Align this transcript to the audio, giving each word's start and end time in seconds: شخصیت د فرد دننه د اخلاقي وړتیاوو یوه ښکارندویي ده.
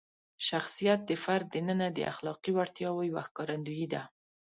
شخصیت 0.47 0.99
د 1.05 1.11
فرد 1.23 1.45
دننه 1.55 1.87
د 1.93 1.99
اخلاقي 2.11 2.51
وړتیاوو 2.55 3.07
یوه 3.09 3.23
ښکارندویي 3.27 3.87
ده. 3.93 4.01